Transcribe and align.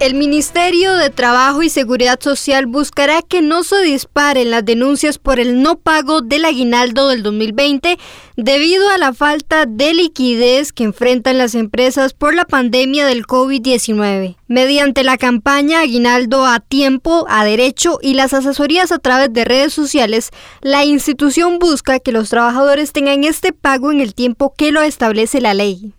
El 0.00 0.14
Ministerio 0.14 0.94
de 0.94 1.10
Trabajo 1.10 1.64
y 1.64 1.70
Seguridad 1.70 2.20
Social 2.20 2.66
buscará 2.66 3.20
que 3.20 3.42
no 3.42 3.64
se 3.64 3.82
disparen 3.82 4.52
las 4.52 4.64
denuncias 4.64 5.18
por 5.18 5.40
el 5.40 5.60
no 5.60 5.76
pago 5.76 6.20
del 6.20 6.44
aguinaldo 6.44 7.08
del 7.08 7.24
2020 7.24 7.98
debido 8.36 8.88
a 8.90 8.98
la 8.98 9.12
falta 9.12 9.66
de 9.66 9.94
liquidez 9.94 10.72
que 10.72 10.84
enfrentan 10.84 11.36
las 11.36 11.56
empresas 11.56 12.14
por 12.14 12.36
la 12.36 12.44
pandemia 12.44 13.06
del 13.06 13.26
COVID-19. 13.26 14.36
Mediante 14.46 15.02
la 15.02 15.18
campaña 15.18 15.80
Aguinaldo 15.80 16.46
a 16.46 16.60
tiempo, 16.60 17.26
a 17.28 17.44
derecho 17.44 17.98
y 18.00 18.14
las 18.14 18.34
asesorías 18.34 18.92
a 18.92 19.00
través 19.00 19.32
de 19.32 19.44
redes 19.44 19.72
sociales, 19.72 20.30
la 20.60 20.84
institución 20.84 21.58
busca 21.58 21.98
que 21.98 22.12
los 22.12 22.30
trabajadores 22.30 22.92
tengan 22.92 23.24
este 23.24 23.52
pago 23.52 23.90
en 23.90 24.00
el 24.00 24.14
tiempo 24.14 24.54
que 24.56 24.70
lo 24.70 24.80
establece 24.80 25.40
la 25.40 25.54
ley. 25.54 25.92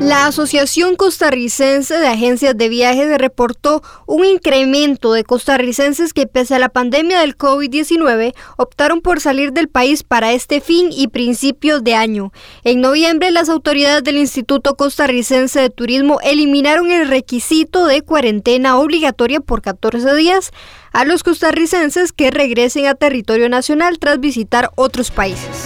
La 0.00 0.26
Asociación 0.26 0.94
Costarricense 0.94 1.94
de 1.94 2.06
Agencias 2.06 2.54
de 2.54 2.68
Viajes 2.68 3.16
reportó 3.16 3.82
un 4.06 4.26
incremento 4.26 5.14
de 5.14 5.24
costarricenses 5.24 6.12
que 6.12 6.26
pese 6.26 6.54
a 6.54 6.58
la 6.58 6.68
pandemia 6.68 7.20
del 7.20 7.38
COVID-19 7.38 8.34
optaron 8.58 9.00
por 9.00 9.22
salir 9.22 9.52
del 9.52 9.68
país 9.68 10.02
para 10.02 10.32
este 10.32 10.60
fin 10.60 10.90
y 10.92 11.08
principios 11.08 11.82
de 11.82 11.94
año. 11.94 12.30
En 12.62 12.82
noviembre 12.82 13.30
las 13.30 13.48
autoridades 13.48 14.04
del 14.04 14.18
Instituto 14.18 14.76
Costarricense 14.76 15.60
de 15.60 15.70
Turismo 15.70 16.18
eliminaron 16.22 16.90
el 16.90 17.08
requisito 17.08 17.86
de 17.86 18.02
cuarentena 18.02 18.78
obligatoria 18.78 19.40
por 19.40 19.62
14 19.62 20.14
días 20.14 20.50
a 20.92 21.06
los 21.06 21.22
costarricenses 21.22 22.12
que 22.12 22.30
regresen 22.30 22.86
a 22.86 22.94
territorio 22.94 23.48
nacional 23.48 23.98
tras 23.98 24.20
visitar 24.20 24.70
otros 24.76 25.10
países. 25.10 25.65